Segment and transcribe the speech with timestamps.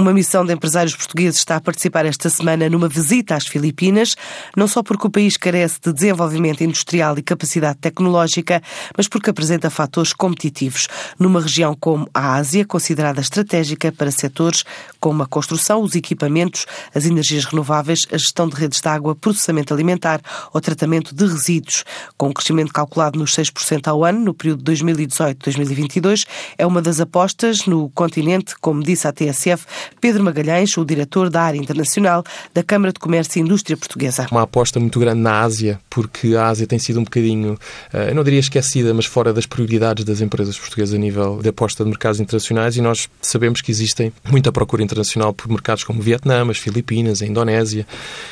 [0.00, 4.16] Uma missão de empresários portugueses está a participar esta semana numa visita às Filipinas,
[4.56, 8.62] não só porque o país carece de desenvolvimento industrial e capacidade tecnológica,
[8.96, 10.88] mas porque apresenta fatores competitivos.
[11.18, 14.64] Numa região como a Ásia, considerada estratégica para setores
[14.98, 16.64] como a construção, os equipamentos,
[16.94, 21.84] as energias renováveis, a gestão de redes de água, processamento alimentar ou tratamento de resíduos.
[22.16, 26.26] Com um crescimento calculado nos 6% ao ano, no período 2018-2022,
[26.56, 29.66] é uma das apostas no continente, como disse a TSF,
[30.00, 34.26] Pedro Magalhães, o diretor da área internacional da Câmara de Comércio e Indústria Portuguesa.
[34.30, 37.58] Uma aposta muito grande na Ásia, porque a Ásia tem sido um bocadinho,
[37.92, 41.48] eh, eu não diria esquecida, mas fora das prioridades das empresas portuguesas a nível de
[41.48, 46.00] aposta de mercados internacionais e nós sabemos que existem muita procura internacional por mercados como
[46.00, 47.86] o Vietnã, as Filipinas, a Indonésia,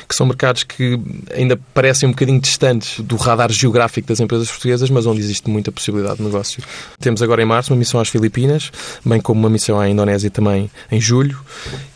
[0.09, 0.99] que são mercados que
[1.35, 5.71] ainda parecem um bocadinho distantes do radar geográfico das empresas portuguesas, mas onde existe muita
[5.71, 6.63] possibilidade de negócio.
[6.99, 8.71] Temos agora em março uma missão às Filipinas,
[9.05, 11.39] bem como uma missão à Indonésia também em julho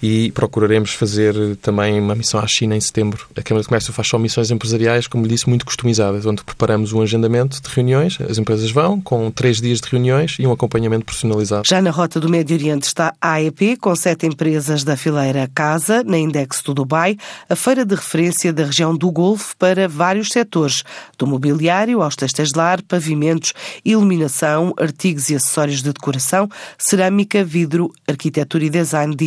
[0.02, 3.27] e procuraremos fazer também uma missão à China em setembro.
[3.37, 6.93] A Câmara de Comércio faz só missões empresariais, como lhe disse, muito customizadas, onde preparamos
[6.93, 11.04] um agendamento de reuniões, as empresas vão com três dias de reuniões e um acompanhamento
[11.04, 11.62] personalizado.
[11.66, 16.02] Já na rota do Médio Oriente está a AEP, com sete empresas da fileira Casa,
[16.05, 17.16] na Index do Dubai,
[17.49, 20.84] a feira de referência da região do Golfo para vários setores,
[21.18, 23.52] do mobiliário aos textos de lar, pavimentos,
[23.84, 29.27] iluminação, artigos e acessórios de decoração, cerâmica, vidro, arquitetura e design de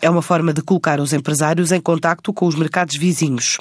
[0.00, 3.58] É uma forma de colocar os empresários em contacto com os mercados vizinhos.